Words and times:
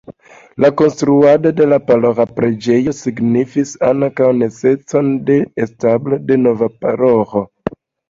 La 0.63 0.69
konstruado 0.81 1.51
de 1.59 1.67
la 1.73 1.79
paroĥa 1.91 2.25
preĝejo 2.39 2.95
signifis 3.01 3.75
ankaŭ 3.93 4.33
neceson 4.41 5.15
de 5.31 5.41
establo 5.69 6.23
de 6.29 6.43
nova 6.49 6.75
paroĥo. 6.85 7.49